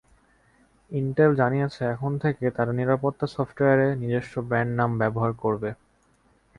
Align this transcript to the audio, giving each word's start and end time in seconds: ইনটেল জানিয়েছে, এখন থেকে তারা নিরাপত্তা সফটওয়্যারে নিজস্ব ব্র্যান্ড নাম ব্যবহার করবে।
ইনটেল 0.91 1.31
জানিয়েছে, 1.35 1.81
এখন 1.95 2.11
থেকে 2.23 2.45
তারা 2.57 2.71
নিরাপত্তা 2.73 3.25
সফটওয়্যারে 3.35 3.87
নিজস্ব 4.01 4.33
ব্র্যান্ড 4.49 4.71
নাম 4.79 4.91
ব্যবহার 5.01 5.31
করবে। 5.43 5.69